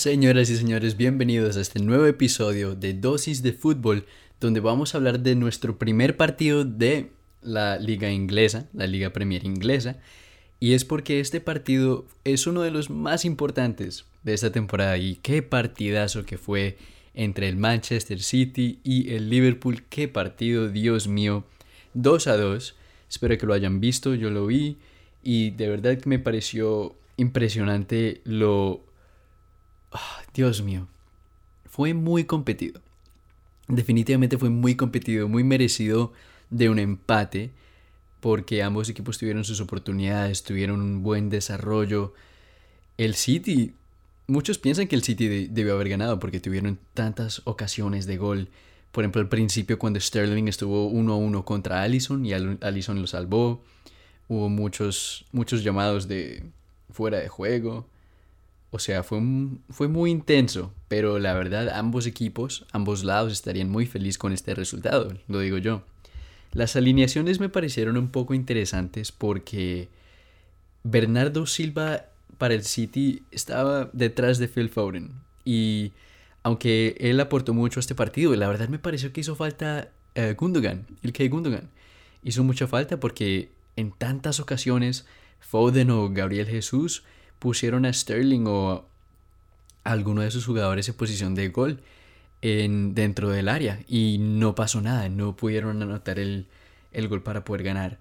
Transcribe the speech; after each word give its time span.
Señoras 0.00 0.48
y 0.48 0.56
señores, 0.56 0.96
bienvenidos 0.96 1.58
a 1.58 1.60
este 1.60 1.78
nuevo 1.78 2.06
episodio 2.06 2.74
de 2.74 2.94
Dosis 2.94 3.42
de 3.42 3.52
Fútbol, 3.52 4.06
donde 4.40 4.60
vamos 4.60 4.94
a 4.94 4.96
hablar 4.96 5.20
de 5.20 5.34
nuestro 5.34 5.76
primer 5.76 6.16
partido 6.16 6.64
de 6.64 7.10
la 7.42 7.78
liga 7.78 8.10
inglesa, 8.10 8.66
la 8.72 8.86
liga 8.86 9.10
Premier 9.10 9.44
inglesa, 9.44 9.98
y 10.58 10.72
es 10.72 10.86
porque 10.86 11.20
este 11.20 11.42
partido 11.42 12.06
es 12.24 12.46
uno 12.46 12.62
de 12.62 12.70
los 12.70 12.88
más 12.88 13.26
importantes 13.26 14.06
de 14.22 14.32
esta 14.32 14.50
temporada 14.50 14.96
y 14.96 15.16
qué 15.16 15.42
partidazo 15.42 16.24
que 16.24 16.38
fue 16.38 16.78
entre 17.12 17.50
el 17.50 17.56
Manchester 17.56 18.22
City 18.22 18.80
y 18.82 19.12
el 19.12 19.28
Liverpool, 19.28 19.82
qué 19.90 20.08
partido, 20.08 20.70
Dios 20.70 21.08
mío, 21.08 21.44
2 21.94 22.26
a 22.26 22.36
2, 22.36 22.76
espero 23.08 23.38
que 23.38 23.46
lo 23.46 23.54
hayan 23.54 23.80
visto, 23.80 24.14
yo 24.14 24.30
lo 24.30 24.46
vi 24.46 24.78
y 25.22 25.50
de 25.50 25.68
verdad 25.68 25.98
que 25.98 26.08
me 26.08 26.18
pareció 26.18 26.96
impresionante 27.16 28.20
lo 28.24 28.82
Ah, 29.92 30.22
Dios 30.34 30.62
mío. 30.62 30.86
Fue 31.66 31.94
muy 31.94 32.24
competido. 32.24 32.80
Definitivamente 33.68 34.38
fue 34.38 34.50
muy 34.50 34.74
competido, 34.76 35.28
muy 35.28 35.44
merecido 35.44 36.12
de 36.50 36.68
un 36.68 36.78
empate, 36.78 37.50
porque 38.20 38.62
ambos 38.62 38.88
equipos 38.88 39.18
tuvieron 39.18 39.44
sus 39.44 39.60
oportunidades, 39.60 40.42
tuvieron 40.42 40.80
un 40.80 41.02
buen 41.02 41.30
desarrollo. 41.30 42.14
El 42.98 43.14
City, 43.14 43.74
muchos 44.26 44.58
piensan 44.58 44.88
que 44.88 44.96
el 44.96 45.02
City 45.02 45.48
debió 45.48 45.74
haber 45.74 45.88
ganado 45.88 46.18
porque 46.18 46.40
tuvieron 46.40 46.78
tantas 46.94 47.42
ocasiones 47.44 48.06
de 48.06 48.16
gol. 48.16 48.48
Por 48.92 49.04
ejemplo, 49.04 49.20
al 49.20 49.28
principio 49.28 49.78
cuando 49.78 50.00
Sterling 50.00 50.48
estuvo 50.48 50.86
1 50.86 51.12
a 51.12 51.16
1 51.16 51.44
contra 51.44 51.82
Allison 51.82 52.24
y 52.26 52.32
Allison 52.32 53.00
lo 53.00 53.06
salvó. 53.06 53.62
Hubo 54.28 54.48
muchos, 54.48 55.24
muchos 55.32 55.62
llamados 55.62 56.08
de 56.08 56.44
fuera 56.90 57.18
de 57.18 57.28
juego. 57.28 57.86
O 58.70 58.78
sea, 58.78 59.02
fue, 59.02 59.20
fue 59.70 59.88
muy 59.88 60.10
intenso, 60.10 60.72
pero 60.88 61.18
la 61.18 61.34
verdad 61.34 61.68
ambos 61.70 62.06
equipos, 62.06 62.66
ambos 62.72 63.02
lados 63.02 63.32
estarían 63.32 63.68
muy 63.68 63.86
felices 63.86 64.18
con 64.18 64.32
este 64.32 64.54
resultado, 64.54 65.12
lo 65.26 65.40
digo 65.40 65.58
yo. 65.58 65.82
Las 66.52 66.76
alineaciones 66.76 67.40
me 67.40 67.48
parecieron 67.48 67.96
un 67.96 68.10
poco 68.10 68.34
interesantes 68.34 69.12
porque 69.12 69.88
Bernardo 70.82 71.46
Silva 71.46 72.06
para 72.38 72.54
el 72.54 72.64
City 72.64 73.22
estaba 73.30 73.90
detrás 73.92 74.38
de 74.38 74.48
Phil 74.48 74.68
Foden 74.68 75.12
y 75.44 75.92
aunque 76.42 76.96
él 77.00 77.20
aportó 77.20 77.54
mucho 77.54 77.80
a 77.80 77.82
este 77.82 77.94
partido, 77.94 78.34
la 78.34 78.48
verdad 78.48 78.68
me 78.68 78.78
pareció 78.78 79.12
que 79.12 79.20
hizo 79.20 79.36
falta 79.36 79.88
eh, 80.14 80.34
Gundogan, 80.38 80.86
el 81.02 81.12
que 81.12 81.28
Gundogan. 81.28 81.68
Hizo 82.22 82.44
mucha 82.44 82.66
falta 82.66 82.98
porque 82.98 83.50
en 83.76 83.92
tantas 83.92 84.40
ocasiones 84.40 85.06
Foden 85.40 85.90
o 85.90 86.10
Gabriel 86.10 86.46
Jesús 86.46 87.02
pusieron 87.38 87.86
a 87.86 87.92
Sterling 87.92 88.46
o 88.46 88.84
a 89.84 89.92
alguno 89.92 90.22
de 90.22 90.30
sus 90.30 90.46
jugadores 90.46 90.88
en 90.88 90.94
posición 90.94 91.34
de 91.34 91.48
gol 91.48 91.80
en, 92.42 92.94
dentro 92.94 93.30
del 93.30 93.48
área 93.48 93.80
y 93.88 94.18
no 94.18 94.54
pasó 94.54 94.80
nada, 94.80 95.08
no 95.08 95.36
pudieron 95.36 95.82
anotar 95.82 96.18
el, 96.18 96.46
el 96.92 97.08
gol 97.08 97.22
para 97.22 97.44
poder 97.44 97.62
ganar. 97.62 97.98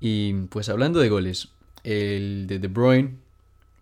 Y 0.00 0.32
pues 0.46 0.68
hablando 0.68 1.00
de 1.00 1.08
goles, 1.08 1.48
el 1.84 2.46
de 2.46 2.58
De 2.58 2.68
Bruyne, 2.68 3.16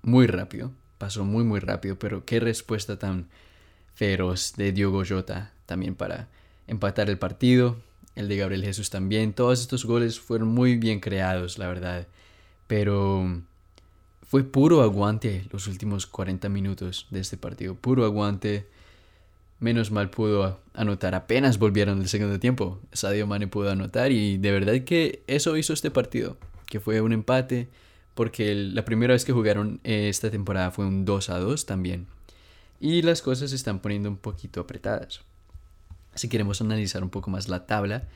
muy 0.02 0.26
rápido, 0.26 0.72
pasó 0.98 1.24
muy 1.24 1.44
muy 1.44 1.60
rápido, 1.60 1.98
pero 1.98 2.24
qué 2.24 2.40
respuesta 2.40 2.98
tan 2.98 3.28
feroz 3.96 4.54
de 4.56 4.70
Diogo 4.70 5.02
Jota 5.04 5.52
también 5.66 5.96
para 5.96 6.28
empatar 6.68 7.10
el 7.10 7.18
partido, 7.18 7.78
el 8.14 8.28
de 8.28 8.36
Gabriel 8.36 8.62
Jesús 8.62 8.90
también, 8.90 9.32
todos 9.32 9.60
estos 9.60 9.84
goles 9.84 10.20
fueron 10.20 10.48
muy 10.48 10.76
bien 10.76 11.00
creados, 11.00 11.58
la 11.58 11.66
verdad, 11.66 12.06
pero 12.68 13.42
fue 14.28 14.42
puro 14.42 14.82
aguante 14.82 15.46
los 15.52 15.68
últimos 15.68 16.06
40 16.06 16.48
minutos 16.48 17.06
de 17.10 17.20
este 17.20 17.36
partido. 17.36 17.76
Puro 17.76 18.04
aguante. 18.04 18.66
Menos 19.60 19.90
mal 19.90 20.10
pudo 20.10 20.60
anotar. 20.74 21.14
Apenas 21.14 21.58
volvieron 21.58 22.00
del 22.00 22.08
segundo 22.08 22.40
tiempo. 22.40 22.80
Sadio 22.92 23.26
Mane 23.26 23.46
pudo 23.46 23.70
anotar 23.70 24.10
y 24.10 24.36
de 24.36 24.50
verdad 24.50 24.80
que 24.84 25.22
eso 25.28 25.56
hizo 25.56 25.72
este 25.72 25.92
partido. 25.92 26.36
Que 26.66 26.80
fue 26.80 27.00
un 27.00 27.12
empate. 27.12 27.68
Porque 28.14 28.54
la 28.54 28.84
primera 28.84 29.12
vez 29.14 29.24
que 29.24 29.32
jugaron 29.32 29.80
esta 29.84 30.30
temporada 30.30 30.72
fue 30.72 30.86
un 30.86 31.04
2 31.04 31.30
a 31.30 31.38
2 31.38 31.64
también. 31.64 32.06
Y 32.80 33.02
las 33.02 33.22
cosas 33.22 33.50
se 33.50 33.56
están 33.56 33.80
poniendo 33.80 34.08
un 34.08 34.16
poquito 34.16 34.60
apretadas. 34.60 35.22
Si 36.14 36.28
queremos 36.28 36.60
analizar 36.60 37.02
un 37.02 37.10
poco 37.10 37.30
más 37.30 37.48
la 37.48 37.66
tabla, 37.66 38.08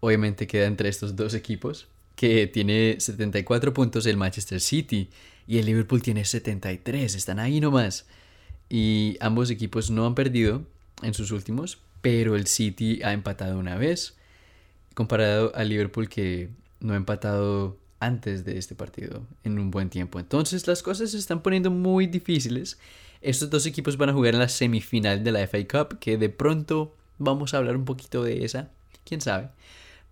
obviamente 0.00 0.46
queda 0.46 0.66
entre 0.66 0.88
estos 0.88 1.16
dos 1.16 1.34
equipos 1.34 1.88
que 2.16 2.46
tiene 2.46 2.96
74 2.98 3.72
puntos 3.72 4.04
el 4.06 4.16
Manchester 4.16 4.60
City 4.60 5.08
y 5.46 5.58
el 5.58 5.66
Liverpool 5.66 6.02
tiene 6.02 6.24
73, 6.24 7.14
están 7.14 7.38
ahí 7.38 7.60
nomás. 7.60 8.06
Y 8.68 9.16
ambos 9.20 9.50
equipos 9.50 9.90
no 9.90 10.06
han 10.06 10.14
perdido 10.14 10.62
en 11.02 11.14
sus 11.14 11.30
últimos, 11.30 11.78
pero 12.02 12.36
el 12.36 12.46
City 12.46 13.00
ha 13.02 13.12
empatado 13.12 13.58
una 13.58 13.76
vez, 13.76 14.16
comparado 14.94 15.52
al 15.54 15.70
Liverpool 15.70 16.08
que 16.08 16.50
no 16.80 16.92
ha 16.92 16.96
empatado 16.96 17.78
antes 18.00 18.44
de 18.44 18.58
este 18.58 18.74
partido 18.74 19.22
en 19.44 19.58
un 19.58 19.70
buen 19.70 19.90
tiempo. 19.90 20.18
Entonces 20.20 20.66
las 20.66 20.82
cosas 20.82 21.10
se 21.10 21.18
están 21.18 21.42
poniendo 21.42 21.70
muy 21.70 22.06
difíciles. 22.06 22.78
Estos 23.20 23.50
dos 23.50 23.66
equipos 23.66 23.96
van 23.96 24.08
a 24.08 24.12
jugar 24.14 24.34
en 24.34 24.40
la 24.40 24.48
semifinal 24.48 25.22
de 25.22 25.32
la 25.32 25.46
FA 25.46 25.66
Cup, 25.66 25.98
que 25.98 26.16
de 26.16 26.30
pronto 26.30 26.94
vamos 27.18 27.52
a 27.52 27.58
hablar 27.58 27.76
un 27.76 27.84
poquito 27.84 28.22
de 28.24 28.44
esa, 28.44 28.70
quién 29.04 29.20
sabe. 29.20 29.50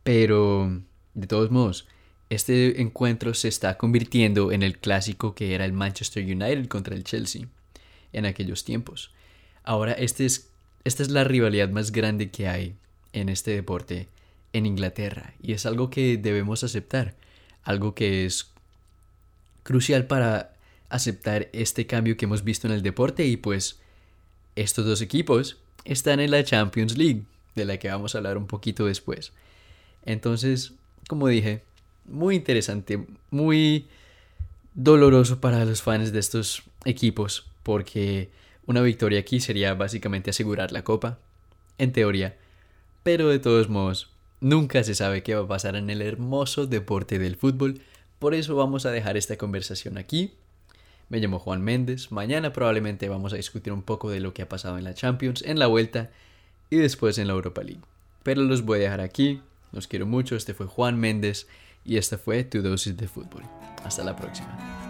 Pero 0.02 0.82
de 1.14 1.26
todos 1.26 1.50
modos, 1.50 1.86
este 2.30 2.80
encuentro 2.82 3.32
se 3.34 3.48
está 3.48 3.78
convirtiendo 3.78 4.52
en 4.52 4.62
el 4.62 4.78
clásico 4.78 5.34
que 5.34 5.54
era 5.54 5.64
el 5.64 5.72
Manchester 5.72 6.22
United 6.22 6.68
contra 6.68 6.94
el 6.94 7.04
Chelsea 7.04 7.46
en 8.12 8.26
aquellos 8.26 8.64
tiempos. 8.64 9.10
Ahora 9.64 9.92
este 9.92 10.26
es, 10.26 10.50
esta 10.84 11.02
es 11.02 11.10
la 11.10 11.24
rivalidad 11.24 11.70
más 11.70 11.92
grande 11.92 12.30
que 12.30 12.48
hay 12.48 12.74
en 13.12 13.28
este 13.28 13.52
deporte 13.52 14.08
en 14.52 14.66
Inglaterra 14.66 15.34
y 15.42 15.52
es 15.52 15.66
algo 15.66 15.90
que 15.90 16.18
debemos 16.18 16.64
aceptar, 16.64 17.14
algo 17.62 17.94
que 17.94 18.26
es 18.26 18.50
crucial 19.62 20.06
para 20.06 20.52
aceptar 20.88 21.48
este 21.52 21.86
cambio 21.86 22.16
que 22.16 22.24
hemos 22.24 22.44
visto 22.44 22.66
en 22.66 22.72
el 22.72 22.82
deporte 22.82 23.26
y 23.26 23.36
pues 23.36 23.80
estos 24.56 24.86
dos 24.86 25.02
equipos 25.02 25.58
están 25.84 26.20
en 26.20 26.30
la 26.30 26.44
Champions 26.44 26.96
League, 26.96 27.22
de 27.54 27.64
la 27.64 27.78
que 27.78 27.88
vamos 27.88 28.14
a 28.14 28.18
hablar 28.18 28.36
un 28.36 28.46
poquito 28.46 28.86
después. 28.86 29.32
Entonces, 30.04 30.72
como 31.08 31.28
dije, 31.28 31.62
muy 32.04 32.36
interesante, 32.36 33.06
muy 33.30 33.86
doloroso 34.74 35.40
para 35.40 35.64
los 35.64 35.82
fans 35.82 36.12
de 36.12 36.20
estos 36.20 36.62
equipos, 36.84 37.46
porque 37.62 38.30
una 38.66 38.80
victoria 38.80 39.20
aquí 39.20 39.40
sería 39.40 39.74
básicamente 39.74 40.30
asegurar 40.30 40.72
la 40.72 40.84
copa, 40.84 41.18
en 41.78 41.92
teoría, 41.92 42.36
pero 43.02 43.28
de 43.28 43.38
todos 43.38 43.68
modos, 43.68 44.10
nunca 44.40 44.82
se 44.84 44.94
sabe 44.94 45.22
qué 45.22 45.34
va 45.34 45.44
a 45.44 45.48
pasar 45.48 45.76
en 45.76 45.90
el 45.90 46.02
hermoso 46.02 46.66
deporte 46.66 47.18
del 47.18 47.36
fútbol, 47.36 47.80
por 48.18 48.34
eso 48.34 48.56
vamos 48.56 48.84
a 48.84 48.90
dejar 48.90 49.16
esta 49.16 49.36
conversación 49.36 49.96
aquí. 49.96 50.32
Me 51.08 51.18
llamo 51.20 51.38
Juan 51.38 51.62
Méndez, 51.62 52.12
mañana 52.12 52.52
probablemente 52.52 53.08
vamos 53.08 53.32
a 53.32 53.36
discutir 53.36 53.72
un 53.72 53.82
poco 53.82 54.10
de 54.10 54.20
lo 54.20 54.34
que 54.34 54.42
ha 54.42 54.48
pasado 54.48 54.76
en 54.76 54.84
la 54.84 54.94
Champions, 54.94 55.42
en 55.42 55.58
la 55.58 55.66
vuelta 55.66 56.10
y 56.68 56.76
después 56.76 57.16
en 57.16 57.28
la 57.28 57.32
Europa 57.32 57.62
League. 57.62 57.80
Pero 58.22 58.42
los 58.42 58.62
voy 58.62 58.80
a 58.80 58.82
dejar 58.82 59.00
aquí, 59.00 59.40
los 59.72 59.86
quiero 59.86 60.04
mucho, 60.04 60.36
este 60.36 60.52
fue 60.52 60.66
Juan 60.66 61.00
Méndez 61.00 61.46
y 61.84 61.96
esta 61.96 62.18
fue 62.18 62.44
tu 62.44 62.60
dosis 62.60 62.96
de 62.96 63.08
fútbol. 63.08 63.42
Hasta 63.84 64.04
la 64.04 64.14
próxima. 64.14 64.87